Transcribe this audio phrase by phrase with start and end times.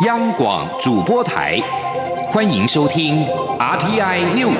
[0.00, 1.56] 央广主播台，
[2.26, 3.24] 欢迎收听
[3.60, 4.58] RTI News。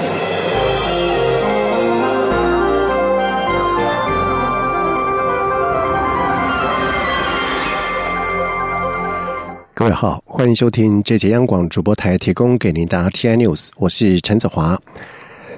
[9.75, 14.79] 各位好，欢迎收听这节央广主播台提供给您的 RTI News，我是陈子华。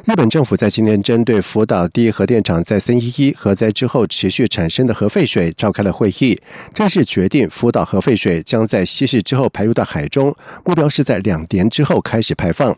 [0.07, 6.39] 日本政府在今天针对福岛第一核电厂在森一一核灾之后持续产生的核废水召开了会议，
[6.73, 10.33] 正式决定福岛核废水将在稀释之后排入到海中，
[10.65, 12.73] 目标是在两年之后开始排放。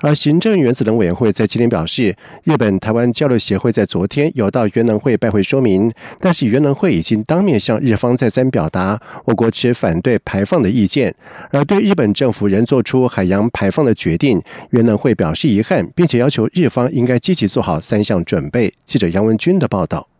[0.00, 11.14] 而行政原子能委员会在今天表示，日本台湾交流协会在昨天有到原能会拜会说明，但是原能会已经当面向日方再三表达我国持反对排放的意见，
[11.52, 16.68] 而对日本政府仍做出海洋排放的决定，原能会表示遗憾，并且要求日。
[16.72, 18.72] 方应该积极做好三项准备。
[18.82, 20.11] 记者杨文军的报道。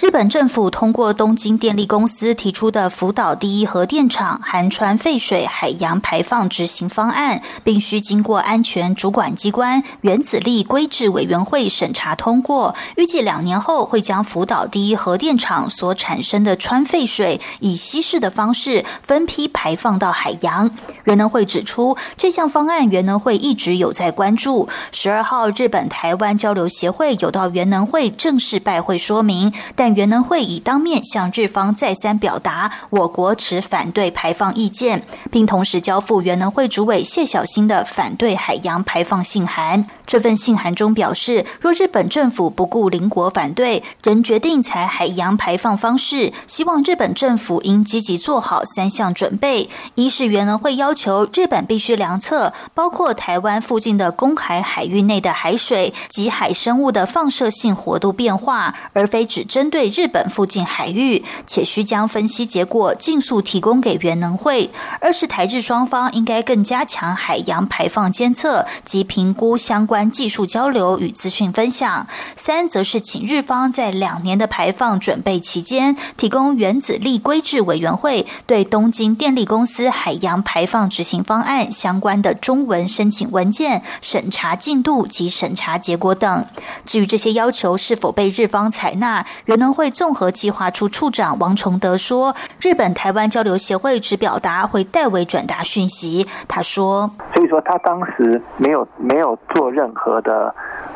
[0.00, 12.74] 日本政府通过东京电力公司提出的福岛第一核电厂含川废水海洋排放执行方案，并需经过安全主管机关原子力规制委员会审查通过。
[12.96, 20.70] 预计两年后会将福岛第一核电厂所产生的川废水以稀释的方式分批排放到海洋。
[21.04, 24.66] 原能会指出，这项方案原能会一直有在关注。
[24.92, 29.89] 十二号，日本台湾交流协会有到原能会正式拜会说明，但。
[29.94, 39.86] 原能会已当面向日方再三表达我国持反对排放意见，并同时交付原能会主委谢小新的反对海洋排放信函。
[40.06, 64.68] 这份信函中表示，若日本政府不顾邻国反对，仍决定采海洋排放方式，希望日本政府应积极做好三项准备：一是原能会要求日本必须量测包括台湾附近的公海海域内的海水及海生物的放射性活度变化，而非只针对对日本附近海域，且需将分析结果尽速提供给原能会；
[65.00, 70.10] 二是台日双方应该更加强海洋排放监测及评估相关。
[70.10, 72.06] 技术交流与资讯分享。
[72.36, 86.44] 三则是请日方在两年的排放准备期间，提供原子力规制委员会对东京电力公司海洋排放执行方案相关的中文申请文件审查进度及审查结果等。
[86.84, 100.54] 至于这些要求是否被日方采纳，原能会综合计划处处长王崇德说：“日本台湾交流协会只表达会代为转达讯息。”他说：“所以说他当时没有没有做任。”何的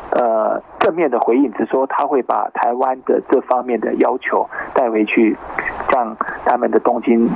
[0.09, 5.37] 呃正面的回应，只说他会把台湾的这方面的要求带回去，
[5.91, 7.29] 向他们的东京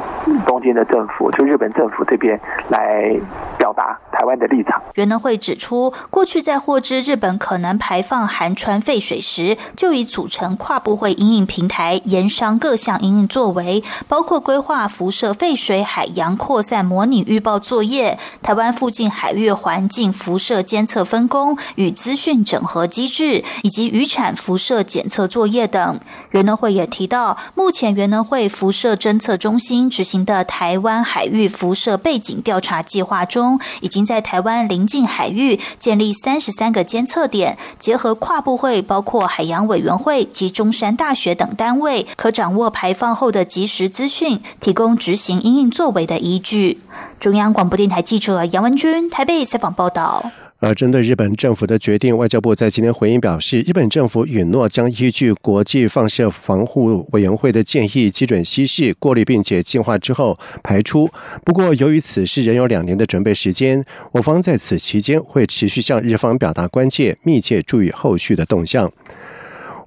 [0.47, 3.16] 东京的政府，就日本政府这边来
[3.57, 4.81] 表达台湾的立场。
[4.96, 21.58] 原能会指出，过去在获知日本可能排放含川废水时，就已组成跨部会阴影平台，研商各项阴影作为，包括规划辐射废水海洋扩散模拟预报作业、台湾附近海域环境辐射监测分工。
[21.75, 26.00] 与资讯整合机制以及渔产辐射检测作业等，
[26.31, 46.80] 原能会也提到，目前原能会辐射侦测中心执行的台湾海域辐射背景调查计划中，已经在台湾临近海域建立三十三个监测点，结合跨部会，包括海洋委员会及中山大学等单位，可掌握排放后的即时资讯，提供执行应应作为的依据。
[47.20, 50.31] 中央广播电台记者杨文君台北采访报道。
[50.62, 61.09] 而针对日本政府的决定，外交部在今天回应表示，日本政府允诺将依据国际放射防护委员会的建议，基准稀释、过滤并且净化之后排出。
[61.46, 68.91] 不过，由于此事仍有两年的准备时间，我方在此期间会持续向日方表达关切，密切注意后续的动向。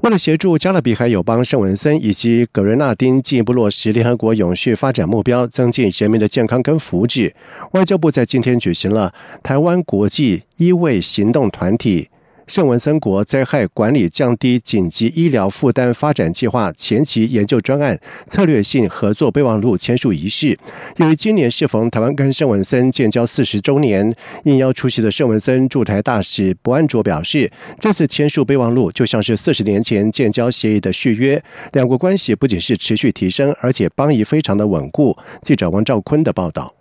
[0.02, 7.32] 为了协助加勒比海友邦圣文森以及格瑞纳丁进一步落实联合国永续发展目标，增进人民的健康跟福祉，
[7.70, 9.14] 外交部在今天举行了
[9.44, 12.08] 台湾国际医卫行动团体。
[12.46, 20.58] 圣文森国灾害管理降低紧急医疗负担发展计划前期研究专案策略性合作备忘录签署仪式。
[20.96, 27.50] 由于今年适逢台湾跟圣文森建交四十周年，应邀出席的圣文森驻台大使博安卓表示，
[27.80, 31.42] 这次签署备忘录就像是四十年前建交协议的续约，
[31.72, 35.16] 两国关系不仅是持续提升，而且邦谊非常的稳固。
[35.40, 36.74] 记者王兆坤的报道。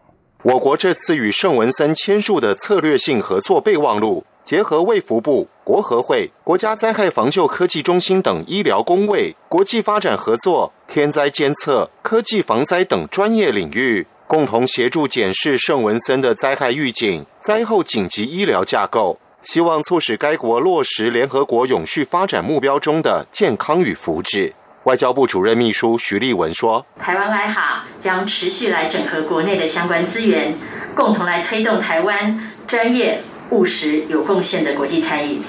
[0.43, 4.25] 我国这次与圣文森签署的策略性合作备忘录。
[4.51, 24.51] 结合卫福部、国合会、国家灾害防救科技中心等医疗工位、国际发展合作、天灾监测、科技防灾等专业领域，共同协助检视圣文森的灾害预警、灾后紧急医疗架构，希望促使该国落实联合国永续发展目标中的健康与福祉。
[24.83, 30.53] 外交部主任秘书徐立文说：“台湾来哈将持续来整合国内的相关资源，
[30.93, 33.21] 共同来推动台湾专业、
[33.51, 35.39] 务实、有贡献的国际参与。”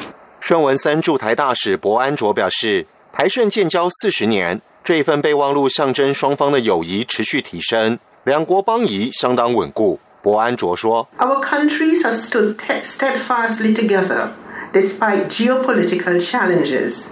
[0.41, 14.29] 顺文森驻台大使博安卓表示：“台顺建交四十年，这一份备忘录象征双方的友谊持续提升，两国邦谊相当稳固。”博安卓说：“Our countries have stood steadfastly together
[14.73, 17.07] despite geopolitical challenges.”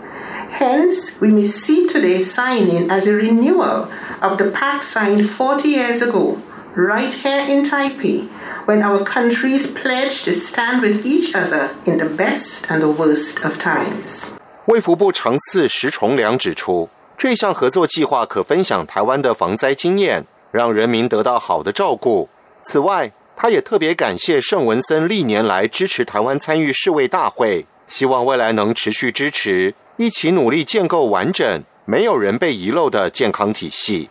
[0.58, 3.86] Hence, we may see today's signing as a renewal
[4.20, 6.38] of the pact signed 40 years ago,
[6.76, 8.28] right here in Taipei,
[8.66, 13.42] when our countries pledged to stand with each other in the best and the worst
[13.44, 14.28] of times.
[14.66, 22.28] 卫福部长次石崇良指出，这项合作计划可分享台湾的防灾经验，让人民得到好的照顾。
[22.62, 29.74] 此外，他也特别感谢圣文森历年来支持台湾参与世卫大会，希望未来能持续支持。
[29.96, 34.08] 一起努力建构完整、没有人被遗漏的健康体系。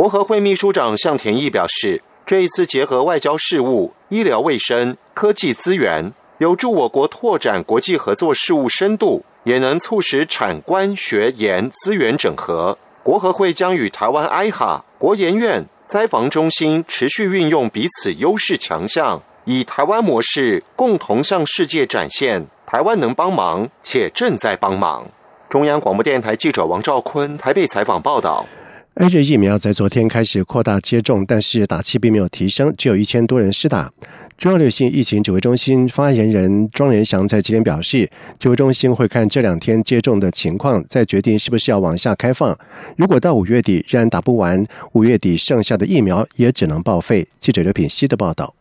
[0.00, 12.78] 国合会秘书长向田义表示，这一次结合外交事务、医疗卫生、科技资源，有助我国拓展国际合作事务深度，也能促使产官学研资源整合。
[13.02, 25.06] 国合会将与台湾 IHA、国研院、灾防中心持续运用彼此优势强项，以台湾模式共同向世界展现台湾能帮忙，且正在帮忙。
[25.50, 28.46] 中央广播电台记者王兆坤台北采访报道
[29.00, 33.90] ：A 瑞疫苗在昨天开始扩大接种，但是打气并没有提升，只有一千多人施打。
[34.36, 42.54] 中央流行疫情指挥中心发言人庄仁祥在今天表示，指挥中心会看这两天接种的情况，再决定是不是要往下开放。
[42.96, 44.62] 如果到五月底仍然打不完，
[44.92, 47.26] 五月底剩下的疫苗也只能报废。
[47.38, 48.54] 记者刘品希的报道。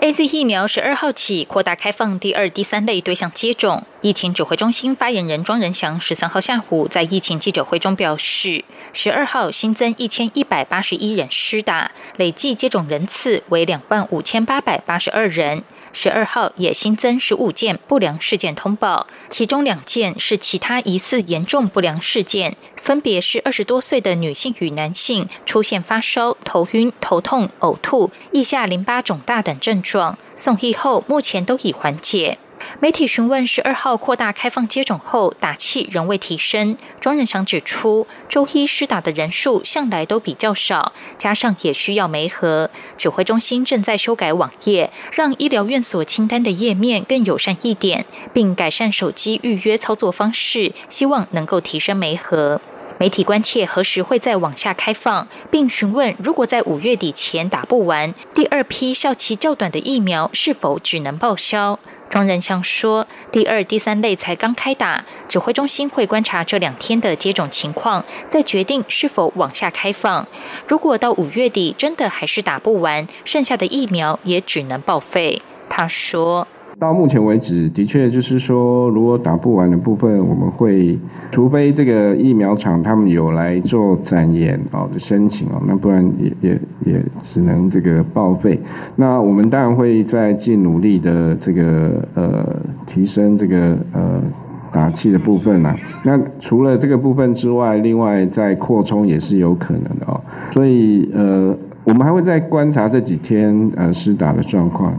[0.00, 3.82] A Z 疫苗十二号起扩大开放第二、第三类对象接种。
[4.00, 15.64] 疫情指挥中心发言人庄仁祥十三号下午在疫情记者会中表示，十二号新增一千一百八十一人施打，累计接种人次为两万五千八百八十二人。
[16.00, 32.38] 十二号也新增十五件不良事件通报，其中两件是其他疑似严重不良事件，分别是二十多岁的女性与男性出现发烧、头晕、头痛、呕吐、腋下淋巴肿大等症状，送医后目前都已缓解。
[32.80, 52.60] 媒体询问十二号扩大开放接种后打气仍未提升，庄仁祥指出，周一施打的人数向来都比较少，加上也需要媒合，指挥中心正在修改网页，让医疗院所清单的页面更友善一点，并改善手机预约操作方式，希望能够提升媒合。
[52.98, 61.78] 媒体关切何时会再往下开放，并询问如果在五月底前打不完，第二批效期较短的疫苗是否只能报销。
[62.10, 70.26] 庄仁祥说：“第二、第三类才刚开打，指挥中心会观察这两天的接种情况，再决定是否往下开放。
[70.66, 75.40] 如果到五月底真的还是打不完，剩下的疫苗也只能报废。”
[75.70, 76.48] 他说。
[76.78, 80.96] 到目前为止，的确就是说，如果打不完的部分，我们会，
[81.32, 88.60] 除非这个疫苗厂他们有来做展延哦的申请哦，那不然也也也只能这个报废。
[88.94, 94.22] 那我们当然会在尽努力的这个呃提升这个呃
[94.70, 95.74] 打气的部分啦。
[96.04, 100.20] 那除了这个部分之外，另外再扩充也是有可能的哦。
[100.52, 101.56] 所以呃，
[101.88, 104.94] 我们还会再观察这几天呃施打的状况。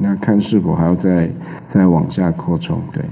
[0.00, 1.30] 那看是否还要再
[1.68, 2.82] 再往下扩充？
[2.90, 3.02] 对。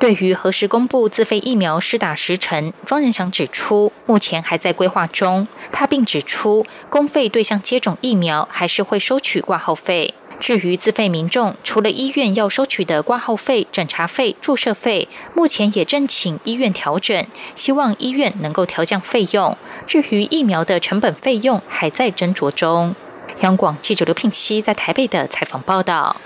[0.00, 5.46] 对于何时公布自费疫苗施打时程，庄仁祥指出，目前还在规划中。
[5.70, 10.12] 他并指出，公费对象接种疫苗还是会收取挂号费。
[10.40, 19.56] 至于自费民众，除了医院要收取的挂号费、诊查费、注射费，目前也正请医院调整，希望医院能够调降费用。
[19.86, 22.94] 至于疫苗的成本费用，还在斟酌中。
[23.40, 26.16] 央广记者刘聘熙在台北的采访报道。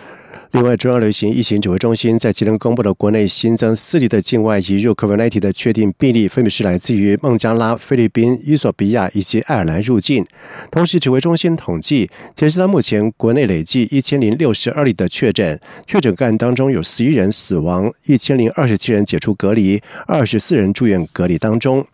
[0.52, 10.24] 另外，中央流行疫情指挥中心在今天公布了国内新增四例的境外移入 COVID-19 的确定病例，分别是来自于孟加拉、菲律宾、伊索比亚以及爱尔兰入境。
[10.70, 21.86] 同时，指挥中心统计，截止到目前，国内累计一千零六十二例的确诊，确诊个案当中有十一人死亡，一千零二十七人解除隔离，二十四人住院隔离当中。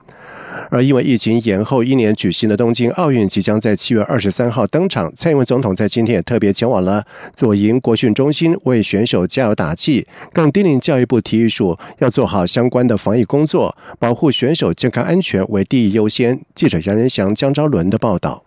[0.71, 7.04] 而因为疫情延后一年举行的东京奥运即将在七月二十三号登场，蔡英文总统在今天也特别前往了
[7.35, 16.40] 左营国训中心为选手加油打气，更叮咛教育部体育署要做好相关的防疫工作，保护选手健康安全为第一优先。
[16.54, 18.44] 记者杨仁祥、江昭伦的报道。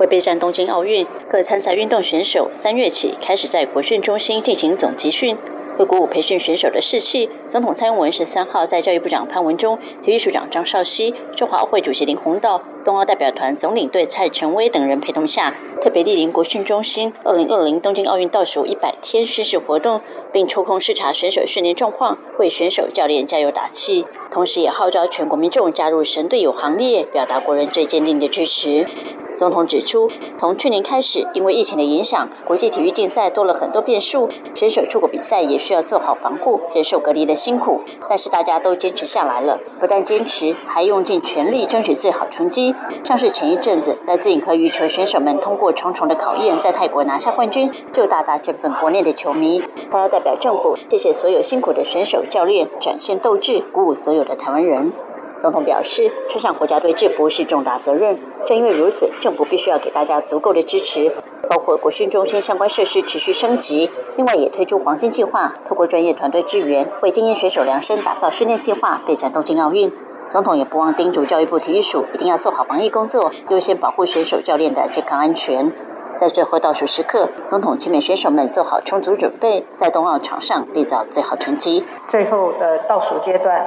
[0.00, 5.36] 为备战东京奥运，各参赛运动选手三月起开始在国训中心进行总集训。
[5.76, 7.28] 会鼓舞培训选手的士气。
[7.46, 20.00] 总统蔡英文十三号在教育部长潘文忠、体育署长张少熙、中华奥会主席林鸿道、冬奥代表团总领队蔡成威等人陪同下，特别莅临国训中心二零二零东京奥运倒数一百天宣誓活动，
[20.32, 24.06] 并抽空视察选手训练状况，为选手教练加油打气。
[24.30, 28.86] 同时，也号召全国民众加入神队友行列，表达国人最坚定的支持。
[29.34, 37.80] 总统指出，从去年开始，因为疫情的影响，国际体育竞赛多了很多变数，选手出国比赛也需要做好防护，忍受隔离的辛苦。
[38.08, 42.72] 但是大家都坚持下来了，不但坚持，还用尽全力争取最好成绩。
[43.02, 49.60] 像是前一阵子，来自影科羽球选手们通过重重的考验，在泰国拿下冠军，就大大振奋国内的球迷。
[49.90, 54.92] 他要代表政府，谢谢所有辛苦的选手、教练，展现斗志，鼓舞所有的台湾人。
[55.38, 58.18] 总统表示，穿上国家队制服是重大责任。
[58.46, 61.12] 正因为如此，政府必须要给大家足够的支持，
[61.48, 63.90] 包括国训中心相关设施持续升级。
[64.16, 69.92] 另外，也推出黄金计划，透过专业团队支援，为精英选手量身打造训练计划，备战东京奥运。
[70.28, 75.70] 总统也不忘叮嘱教育部体育署，一定要做好防疫工作，优先保护选手教练的健康安全。
[76.16, 81.84] 在最后倒数时刻，总统期勉选手们做好充足准备，在冬奥场上缔造最好成绩。
[82.08, 83.64] 最后的倒数阶段。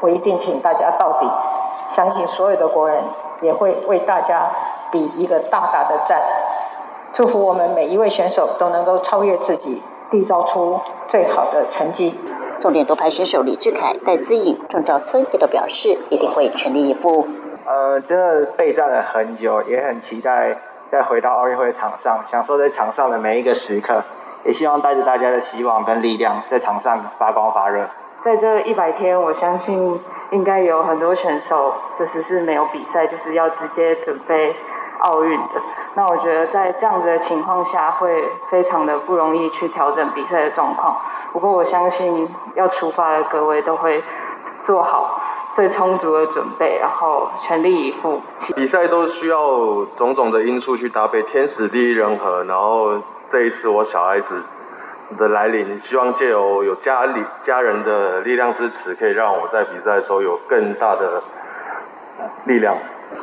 [0.00, 1.26] 我一定挺大家到底，
[1.90, 3.02] 相信所有的国人
[3.40, 4.50] 也会为大家
[4.90, 6.20] 比一个大大的赞。
[7.12, 12.18] 祝福我们每一位选手都能够超越自己，缔造出最好的成绩。
[12.60, 17.26] 重点夺牌选手李志凯、戴资颖、郑兆春也都表示一定会全力以赴。
[17.64, 20.56] 呃，真的备战了很久，也很期待
[20.90, 24.02] 再回到奥运会场上，享受在场上的每一个时刻。
[24.44, 27.86] 也希望带着大家的希望跟力量，在场上发光发热。
[28.26, 34.56] 在这一百天，我相信应该有很多选手，就是是没有比赛，就是要直接准备
[34.98, 35.62] 奥运的。
[35.94, 40.96] 那我觉得在这样子的情况下，会非常的不容易去调整比赛的状况。
[41.32, 44.02] 不过我相信要出发的各位都会
[44.60, 45.20] 做好
[45.52, 48.20] 最充足的准备，然后全力以赴。
[48.56, 52.42] 比赛都需要种种的因素去搭配，天时地利人和。
[52.42, 54.42] 然后这一次我小孩子。
[55.18, 61.22] 的来临，希望借由有家里家人的力量支持，可以让我在比赛的时候有更大的
[62.44, 62.76] 力量。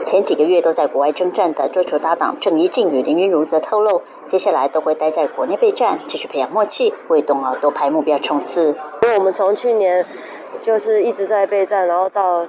[0.05, 8.77] 前几个月都在国外征战的桌球搭档郑怡静与林云如则透露，接下来都会待在国内备战，继续培养默契，为冬奥夺牌目标冲刺。
[9.01, 10.05] 因为我们从去年
[10.61, 12.47] 就是一直在备战，然后到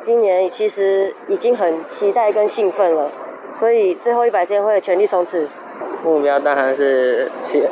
[0.00, 3.10] 今年其实已经很期待跟兴奋了，
[3.50, 5.48] 所以最后一百天会全力冲刺。
[6.04, 7.68] 目标当然是去。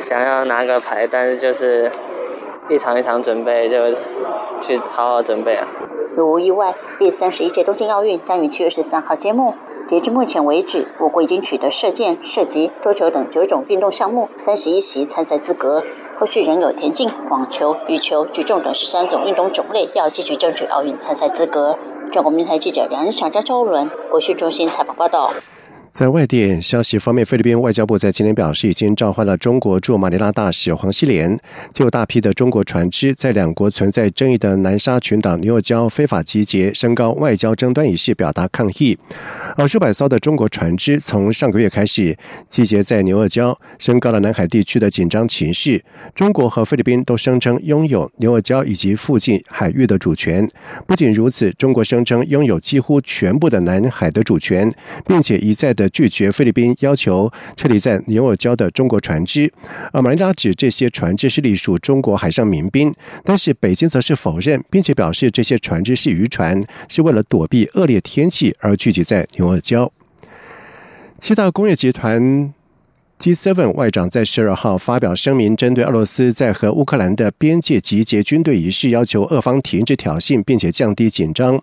[0.00, 1.92] 想要拿个牌，但是就是
[2.68, 3.92] 一场一场准备，就
[4.60, 5.68] 去好好准备啊。
[6.16, 9.54] 如无意外，第三十一届东京奥运将于七月十三号揭幕。
[9.86, 15.82] 截至目前为止，我国已经取得射箭、射击、桌球等九种运动项目三十一席参赛资格，
[16.16, 21.76] 后续仍有田径、网球、羽球、举重等十三种运动种类要继续争取奥运参赛资格。
[22.12, 25.32] 中国民台记者梁日祥、张周伦，国讯中心采访报道。
[25.92, 31.36] 在外电消息方面，菲律宾外交部在今天表示，已经召唤了中国驻马尼拉大使黄希莲，
[31.72, 38.96] 就大批的中国船只在两国存在争议的南沙群岛牛角礁非法集结，升高外交争端一事表达抗议。
[39.56, 42.16] 而数百艘的中国船只从上个月开始
[42.48, 45.82] 集结在牛角礁，升高了南海地区的紧张情势。
[46.14, 50.48] 中国和菲律宾都声称拥有牛角礁以及附近海域的主权。
[50.86, 54.72] 不仅如此，中国声称拥有几乎全部的南海的主权，
[55.04, 55.74] 并且一再。
[55.80, 59.50] 的拒绝菲律宾要求撤离在尼尔礁的中国船只，
[59.92, 62.94] 而马尼拉指这些船只是隶属中国海上民兵，
[63.24, 69.88] 但是北京则是否认，并且表示这些船只是渔船，是为了躲避恶劣天气而聚集在纽尔礁。
[71.18, 72.52] 七大工业集团
[73.18, 81.62] G7 外长在十二号发表声明，针对俄罗斯在和乌克兰的边界集结军队一事，要求俄方停止挑衅，并且降低紧张。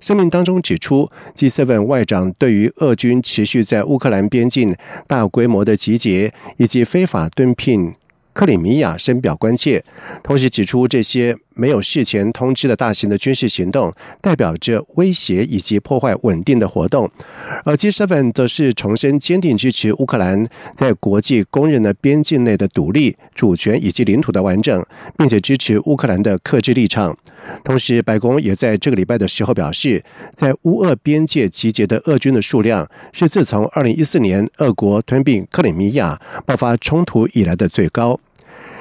[0.00, 4.74] 声明当中指出，G7 外长对于俄军持续在乌克兰边境
[5.06, 7.94] 大规模的集结以及非法蹲聘
[8.32, 9.84] 克里米亚深表关切，
[10.22, 11.36] 同时指出这些。
[11.54, 17.10] 没有事前通知的大型的军事行动，代表着威胁以及破坏稳定的活动。
[17.64, 24.84] 而 G7 则是重申坚定支持乌克兰在国际公认的边境内的独立、主权以及领土的完整，
[25.18, 27.16] 并且支持乌克兰的克制立场。
[27.64, 30.02] 同时，白宫也在这个礼拜的时候表示，
[30.34, 38.18] 在乌俄边界集结的俄军的数量是自从2014年俄国吞并克里米亚爆发冲突以来的最高。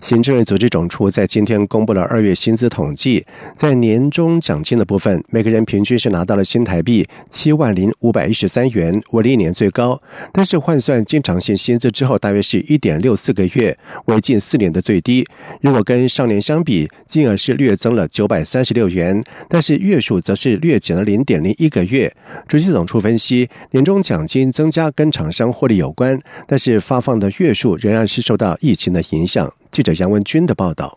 [0.00, 3.24] 行政院组织总处在今天公布了二月薪资统计，
[3.56, 10.00] 在年终奖金的部分，每个人平均是拿到了新台币七万零五百一十三元，为历年最高。
[10.32, 13.76] 但是换算经常性薪资之后，大约是一点六四个月，
[14.06, 15.26] 为近四年的最低。
[15.60, 22.14] 如果跟上年相比，金额是略增了九百三十六元，但是月数则是略减了零点零一个月。
[22.46, 29.52] 主席总处分析，年终奖金增加跟厂商获利有关，但是发放的月数仍然是受到疫情的影响。
[29.76, 30.96] 记者杨文军的报道。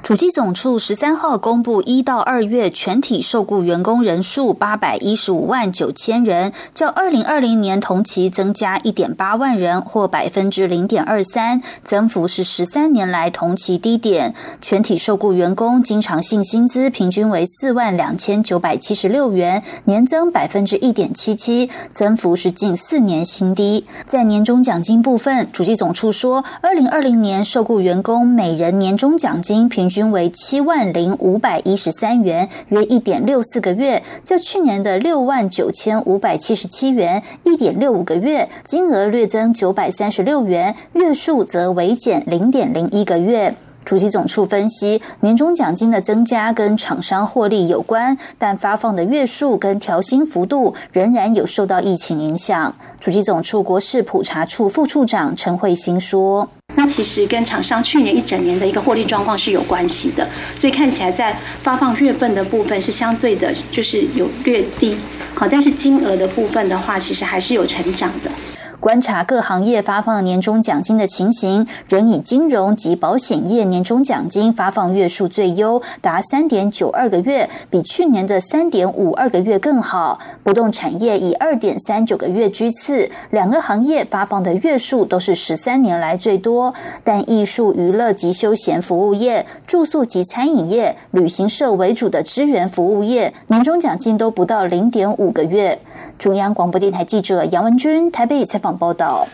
[0.00, 14.34] 主机总处十三号公布，一到二月全体受雇员工人数八百一十五万九千人，较二零二零年同期增加一点八万人，或百分之零点二三，增幅是十三年来同期低点。
[14.62, 23.84] 全体受雇员工经常性薪资平均为四万两千九百七十六元，年增百分之一点七七，增幅是近四年新低。
[24.06, 30.08] 在年终奖金部分，主机总处说，二零二零年受雇员工每人年终奖金平均。
[30.08, 43.54] 为七万零五百一十三元，约一点六四个月，较去年的六万九千五百七十七元，一点六五个月，金额略增九百三十六元，月数则微减零点零一个月。
[43.84, 52.74] 主席总处分析，年终奖金的增加跟厂商获利有关，但发放的月数跟调薪幅度仍然有受到疫情影响。
[52.98, 56.48] 主席总处国事普查处副处长陈慧欣说。
[56.76, 64.96] 那其实跟厂商去年一整年的一个获利状况是有关系的，所以看起来在发放月份的部分是相对的，就是有略低，
[65.34, 68.30] 好，但是金额的部分的话，其实还是有成长的。
[68.80, 80.20] 观察各行业发放年终奖金的情形，仍以金融及保险业年终奖金发放月数最优，达三点九二个月，比去年的三点五二个月更好。
[80.44, 86.72] 不动产业以二点三九个月居次，两个行业发放的月数都是十三年来最多。
[87.02, 95.80] 但艺术、娱乐及休闲服务业、住宿及餐饮业、旅行社为主的支援服务业，年终奖金都不到零点五个月。
[96.16, 98.67] 中央广播电台记者杨文君台北采访。
[98.76, 99.26] 报道：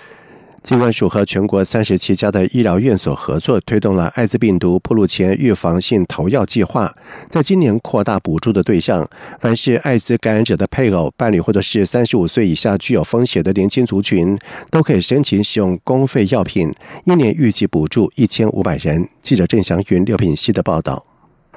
[0.62, 6.90] 机关署和全国三十七家的医疗院所合作，推动了艾滋病毒铺路前预防性投药计划。
[7.28, 9.06] 在今年扩大补助的对象，
[9.38, 14.38] 凡是艾滋感染者的配偶、伴侣，或者是三十五岁以下具有风险的年轻族群，
[14.70, 16.72] 都可以申请使用公费药品，
[17.04, 19.06] 一年预计补助一千五百人。
[19.20, 21.04] 记者郑祥云、六品熙的报道。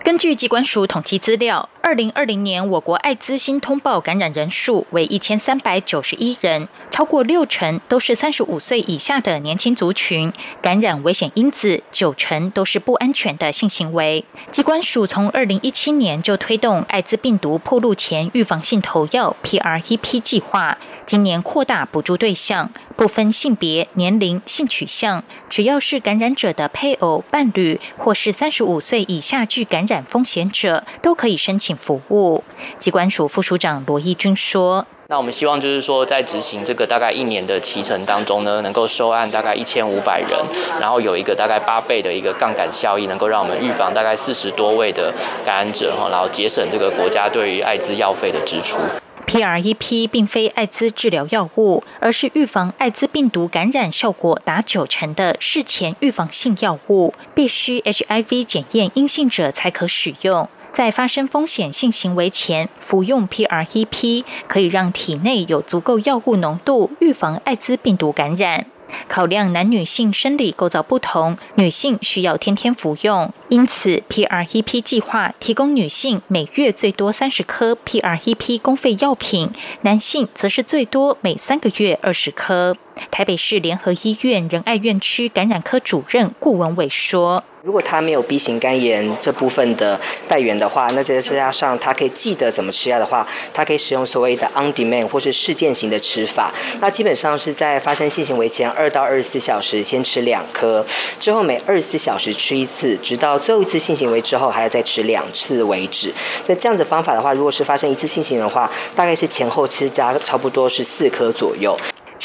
[0.04, 10.32] 根据机关署统计资料，二零二零年我国艾滋新通报感染人数为一千三百九十一人，超过六成都是三十五岁以下的年轻族群，
[10.62, 14.24] 感染危险因子九成都是不安全的性行为。
[14.50, 22.72] 机关署从二零一七年就推动艾滋病毒暴露前预防性投药 （PrEP） 计划，今年扩大补助对象。
[22.96, 32.44] 不分性别、年龄、性取向，只要是感染者的配偶、伴侣，或是三十五岁以下具感染染风险者，都可以申请服务。
[32.78, 40.38] 机关署副署长罗义军说：“那我们希望就是说，在执行这个大概一年的期程当中呢，能够收案大概一千五百人，
[40.80, 45.14] 然后有一个大概八倍的一个杠杆效益，能够让我们预防大概四十多位的
[45.46, 48.78] 感染者哈，然后节省这个国家对于艾滋药费的支出。”
[49.26, 60.48] PrEP 并非艾滋治疗药物，而是预防艾滋病毒感染效果达九成的事前预防性药物，必须 HIV 检验阴性者才可使用。
[60.72, 68.68] 在发生风险性行为前服用 PrEP，可以让体内有足够药物浓度，预防艾滋病毒感染。
[69.08, 82.76] 考量男女性生理构造不同，女性需要天天服用，因此 PrEP 计划提供女性每月最多三十颗 PrEP 公费药品，男性则是最多每三个月二十颗。
[83.12, 87.44] 台北市联合医院仁爱院区感染科主任顾文伟说。
[87.64, 96.54] 如果他没有 B 型肝炎这部分的带源的话，那再加上他可以记得怎么吃药的话，他可以使用所谓的 on demand 或是事件型的吃法。
[96.80, 100.86] 那基本上是在发生性行为前二到二十四小时先吃两颗，
[101.20, 106.14] 之后每二十四小时吃一次，直到最后一次性行为之后还要再吃两次为止。
[106.46, 111.78] 那这样子方法的话，如果是发生一次性行为的话，大概是前后吃加差不多是四颗左右。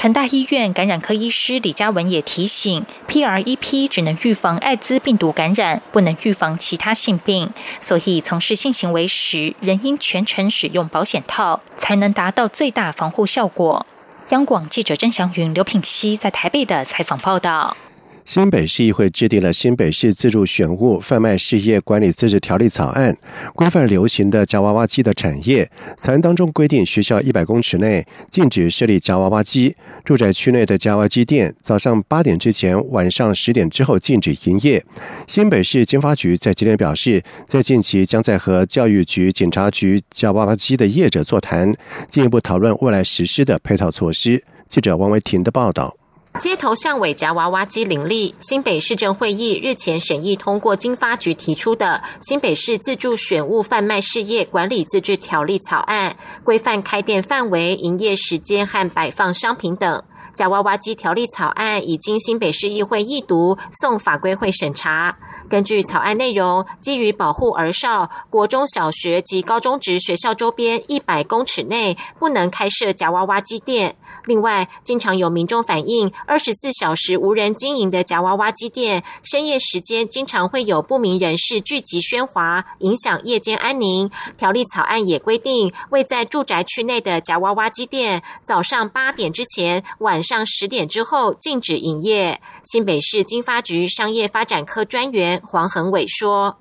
[0.02, 13.86] 成大医院感染科医师李嘉文也提醒，PrEP 只能预防艾滋病毒感染，不能预防其他性病，所以从事性行为时仍应全程使用保险套，才能达到最大防护效果。
[14.30, 17.76] 央广记者郑祥云、刘品熙在台北的采访报道。
[18.24, 23.16] 新北市议会制定了《新北市自助选物贩卖事业管理自治条例》草案，
[23.54, 25.68] 规范流行的夹娃娃机的产业。
[25.96, 34.84] 草案当中规定，学校一百公尺内禁止设立夹娃娃机；住宅区内的夹娃娃机店，早上八点之前、晚上十点之后禁止营业。
[35.26, 41.74] 新北市经发局在今天表示，在近期将在和教育局、警察局夹娃娃机的业者座谈，
[42.08, 44.44] 进一步讨论未来实施的配套措施。
[44.68, 45.96] 记者王维婷的报道。
[46.40, 60.02] 街头巷尾夹娃娃机林立，新北市政会议日前审议通过经发局提出的《新北市自助选物贩卖事业管理自治条例》草案，规范开店范围、营业时间和摆放商品等。
[60.34, 65.18] 夹娃娃机条例草案已经新北市议会议读，送法规会审查。
[65.50, 73.96] 根据草案内容，基于保护儿少，国中小学及高中职学校周边一百公尺内不能开设夹娃娃机店。
[74.24, 84.10] 另外，经常有民众反映，二十四小时无人经营的夹娃娃机店，深夜时间经常会有不明人士聚集喧哗，影响夜间安宁。
[84.36, 92.40] 条例草案也规定，未在住宅区内的夹娃娃机店，早上八点之前、晚上十点之后禁止营业。
[92.62, 95.42] 新北市经发局商业发展科专员。
[95.44, 96.58] 黄恒伟说：“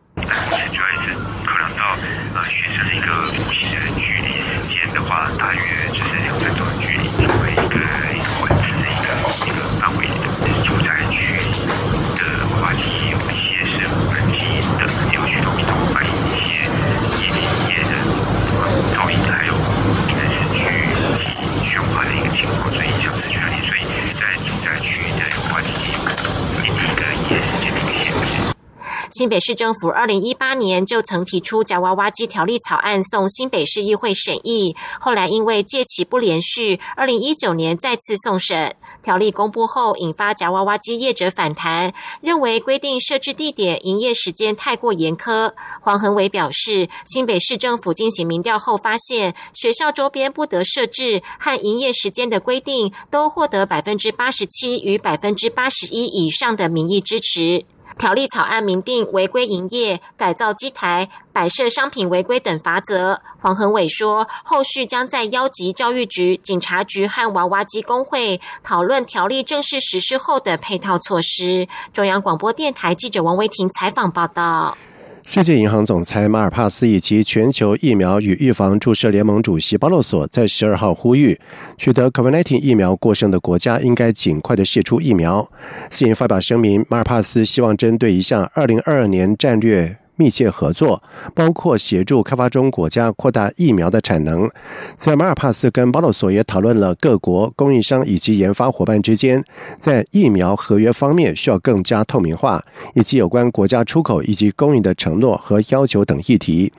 [29.22, 38.76] 新北市政府二零一八年就曾提出夹娃娃机条例草案送新北市议会审议，后来因为届期不连续，二零一九年再次送审。
[39.04, 45.54] 条例公布后，引发夹娃娃机业者反弹，认为规定设置地点、营业时间太过严苛。
[45.82, 57.64] 黄恒伟表示，新北市政府进行民调后发现，学校周边不得设置和营业时间的规定，都获得百分之八十七与百分之八十一以上的民意支持。
[57.98, 63.22] 条例草案明定违规营业、改造机台、摆设商品违规等罚则。
[63.40, 71.68] 黄恒伟说，后续将在邀集教育局、警察局和娃娃机工会讨论条例正式实施后的配套措施。
[71.94, 74.78] 中央广播电台记者王维婷采访报道。
[75.24, 81.40] 世界银行总裁马尔帕斯以及全球疫苗与预防注射联盟主席巴洛索在十二号呼吁，
[81.78, 85.50] 取得 COVID-19 疫苗过剩的国家应该尽快的释出疫苗。
[85.90, 90.01] 世银发表声明，马尔帕斯希望针对一项二零二二年战略。
[90.16, 91.02] 密切合作，
[91.34, 94.50] 包括协助开发中国家扩大疫苗的产能。
[94.96, 99.44] 在马尔帕斯跟巴洛索也讨论了各国供应商以及研发伙伴之间
[99.80, 106.72] 在疫苗合约方面需要更加透明化，以及有关国家出口以及供应的承诺和要求等议题。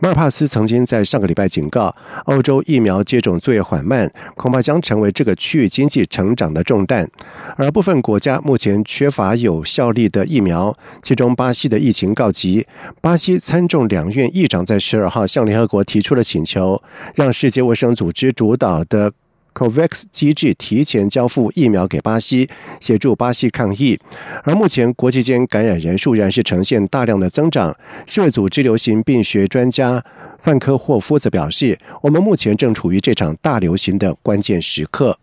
[0.00, 1.94] 马尔帕斯曾经在上个礼拜警告，
[2.26, 7.10] 欧洲疫苗接种作业缓慢，恐怕将成为这个区域经济成长的重担。
[7.56, 12.66] 而部分国家目前缺乏有效力的疫苗，其中巴西的疫情告急。
[13.00, 16.82] 巴西参众两院议长在十二号向联合国提出了请求，
[17.14, 19.12] 让世界卫生组织主导的
[19.54, 22.48] COVAX 机制提前交付疫苗给巴西，
[22.80, 23.98] 协助巴西抗疫。
[24.42, 27.76] 而目前国际间感染人数仍然是呈现大量的增长。
[28.06, 30.04] 世卫组织流行病学专家
[30.40, 35.18] 范科霍夫则表示，我们目前正处于这场大流行的关键时刻。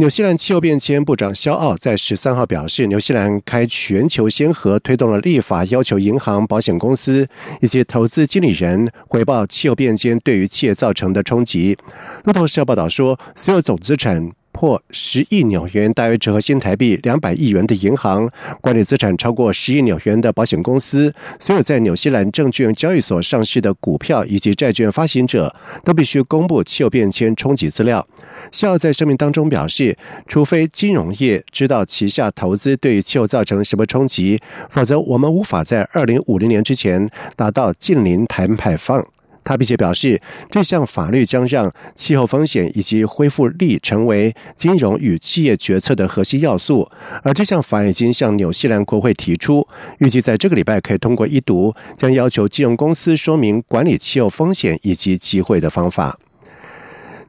[0.00, 7.28] 纽西兰气候变迁部长肖奥在十三号表示，纽西兰开全球先河，推动了立法，要求银行、保险公司
[7.60, 11.76] 以及投资经理人回报气候变迁对于企业造成的冲击。
[12.22, 14.37] 路透社报道说，所有总资产。
[14.58, 18.28] 破十亿纽元，大约折合新台币两百亿元的银行，
[18.60, 28.04] 管理资产超过十亿纽元的保险公司，所有在纽西兰证券交易所上市的股票以及债券发行者，都必须公布气候变迁冲击资料。
[28.50, 39.06] 肖在声明当中表示，除非金融业知道旗下投资对于气候造成什么冲击，否则我们无法在二零五零年之前达到近零碳排放。
[39.48, 46.86] 他并且表示，这项法律将让气候风险以及恢复力成为金融与企业决策的核心要素。
[47.22, 49.66] 而这项法案已经向纽西兰国会提出，
[50.00, 56.18] 预计在这个礼拜可以通过一读，将要求金融公司说明管理气候风险以及机会的方法。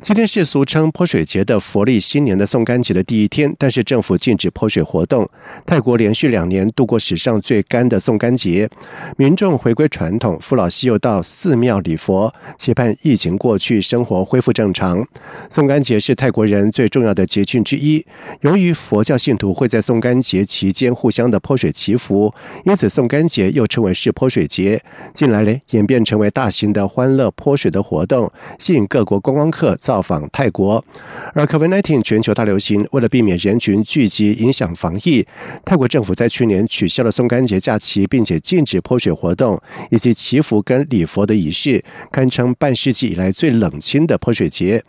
[0.01, 5.29] 今天是俗称泼水节的佛历新年的送干节的第一天，但是政府禁止泼水活动。
[5.65, 8.69] 泰国连续两年度过史上最干的送干节，
[9.17, 15.05] 民众回归传统，父老西幼到寺庙礼佛，期盼疫情过去，生活恢复正常。
[15.49, 18.05] 送干节是泰国人最重要的节庆之一。
[18.39, 22.33] 由于佛教信徒会在送干节期间互相的泼水祈福，
[22.63, 24.81] 因此送干节又称为是泼水节。
[25.13, 29.75] 近来呢，演变成为大型的欢乐泼水的活动，吸引各国观光客。
[29.89, 30.85] 造访泰国，
[31.33, 35.25] 而 COVID-19 全球大流行，为了避免人群聚集影响防疫，
[35.65, 44.83] 泰国政府在去年取消了松干节假期，并且禁止泼水活动以及祈福跟礼佛的仪式，堪称半世纪以来最冷清的泼水节。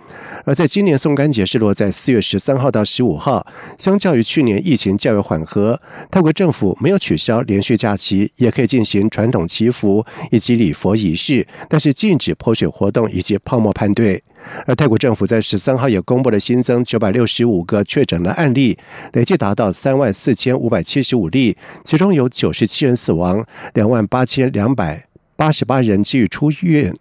[0.44, 3.46] 而在今年松干节是落在四月十三号到十五号，
[3.78, 14.22] 相较于去年疫情较为缓和，泰国政府没有取消连续假期，也可以进行传统祈福以及礼佛仪式，但是禁止泼水活动以及泡沫派对。
[14.66, 18.78] 而泰国政府在十三号也公布了新增九百六十五个确诊的案例，
[19.12, 26.94] 累计达到三万四千五百七十五例，其中有九十七人死亡，两万八千两百八十八人治愈出院，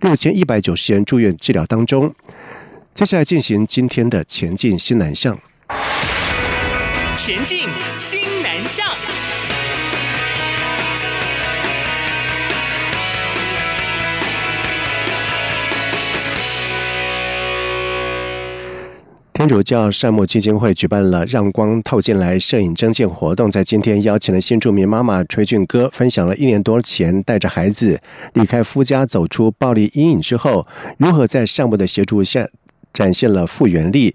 [0.00, 2.14] 六千一百九十人住院治疗当中。
[2.94, 5.38] 接下来进行今天的前进新南向，
[7.14, 8.95] 前进新南向。
[19.46, 28.00] 天主教善牧基金会举办了“让光透进来”摄影征件活动，在今天邀请了新住民妈妈崔俊哥，分享了一年多前带着孩子
[28.32, 30.66] 离开夫家、走出暴力阴影之后，
[30.98, 32.48] 如何在善牧的协助下
[32.92, 34.12] 展现了复原力。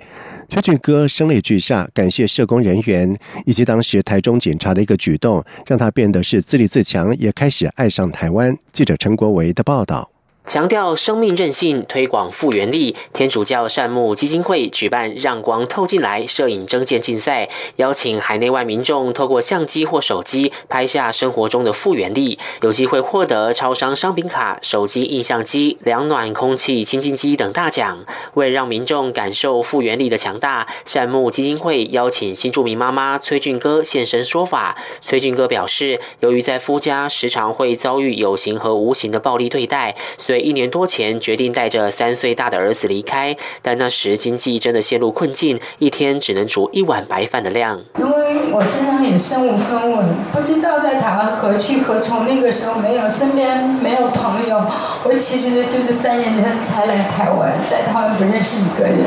[0.50, 8.54] 崔俊哥声泪俱下，感谢社工人员以及当时台中警察的一个举动，让他变得是自立自强，也开始爱上台湾。
[8.74, 10.12] 记者陈国维的报道。
[10.44, 12.96] 强调生命韧性，推广复原力。
[13.14, 28.00] 天主教善牧基金会举办“让光透进来”摄影征件竞赛，邀请海内外民众透过相机或手机拍下生活中的复原力，有机会获得超商商品卡、手机印象机、凉暖空气清净机等大奖。
[28.34, 34.76] 为了让民众感受复原力的强大，善牧基金会邀请新住民妈妈崔俊哥现身说法。
[35.02, 39.96] 崔俊哥表示，由于在夫家时常会遭遇有形和无形的暴力对待。
[40.18, 47.80] 所以一年多前决定带着三岁大的儿子离开，但那时经济真的陷入困境，一天只能煮一碗白饭的量。
[48.00, 52.28] 因为我身上也身无分文，不知道在台湾何去何从。
[52.28, 54.64] 那个时候没有身边没有朋友，
[55.04, 59.00] 我其实就是三年前才来台湾，在台湾不认识一个人。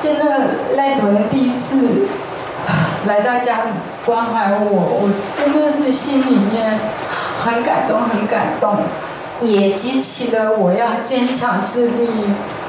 [0.00, 2.06] 真的赖主任第一次
[3.06, 3.70] 来到家里
[4.04, 6.78] 关怀我，我真的是心里面
[7.40, 8.76] 很感动，很感动。
[9.40, 12.06] 也激起了我要坚强自立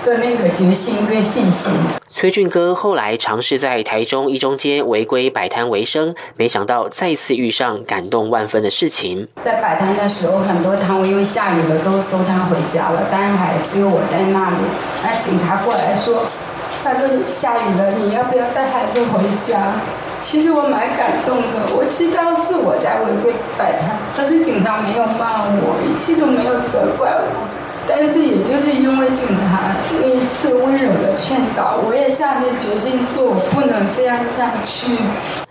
[0.06, 1.73] 的那个决心跟信心。
[2.12, 9.28] 崔俊哥后来尝试在台中一中街违规摆摊为生，没想到再次遇上感动万分的事情。
[9.41, 14.56] 在摆摊的时候，很多摊位因为下雨了都收摊回家了，但还只有我在那里。
[15.04, 16.23] 那警察过来说
[16.84, 19.73] ：“他说下雨了，你要不要带孩子回家？”
[20.26, 27.30] 其实我蛮感动的，我知道是我在违规摆摊，可是警察没有骂我，一句都没有责怪我。
[27.88, 34.91] 但是，也就是因为警察那一次温柔的劝导，我也下定决心说，我不能这样下去。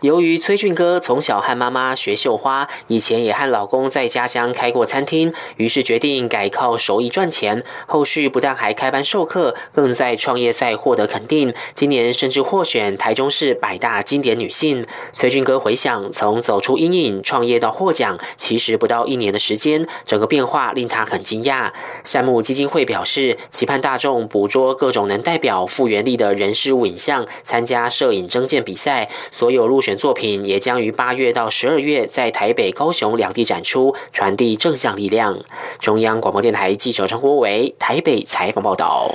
[0.01, 7.65] 由于崔俊哥从小和妈妈学绣花，以前也和老公在家乡开过餐厅，于是决定改靠手艺赚钱。
[7.87, 11.55] 后续不但还开班授课，更在创业赛获得肯定。
[11.75, 14.85] 今年甚至获选台中市百大经典女性。
[15.13, 21.71] 崔俊哥回想，从走出阴影、创业到获奖，其实不到一年的时间，整个变化令他很惊讶。
[22.03, 29.09] 下木基金会表示，期盼大众捕捉各种能代表复原力的人事物影像，参加摄影征件比赛。
[29.31, 35.39] 所有入选作品也将于八月到十二月在台北、高雄两地展出，传递正向力量。
[35.79, 39.15] 中央广播电台记者陈国维台北采访报道。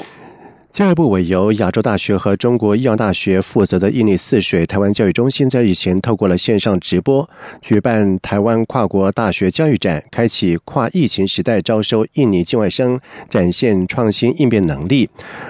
[0.72, 7.28] 教育部委由亚洲大学和中国医药大学负责的印尼泗水台湾教育中心，在日前透过了线上直播
[7.60, 15.10] 举办台湾跨国大学教育展，开启跨疫情时代招收印尼境外生，展现创新应变能力。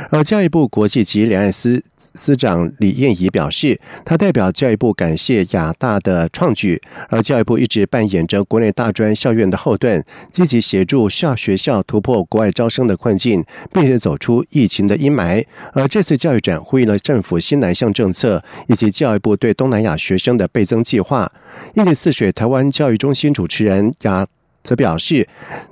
[0.09, 10.01] 而教育部国际及两岸司司长李燕仪表示，他代表教育部感谢亚大的创举，而教育部一直扮演着国内大专校院的后盾，
[10.31, 15.08] 积极协助校学校突破国外招生的困境，并且走出疫情的阴。
[15.09, 15.43] 阴霾，
[15.73, 21.31] 而这次教育展呼应了政府新南向政策以及教育部对东南亚学生的倍增计划。
[21.73, 24.25] 印尼泗水台湾教育中心主持人亚
[24.61, 25.27] 则表示，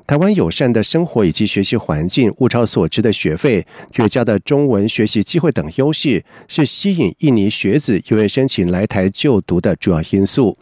[0.08, 10.58] 台湾友善的生活以及学习环境、物超所值的学费、绝佳的中文学习机会等优势，是吸引印尼学子踊跃申请来台就读的主要因素。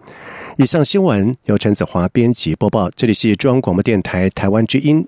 [0.58, 5.08] 以上新闻由陈子华编辑播报，这里是中央广播电台台湾之音。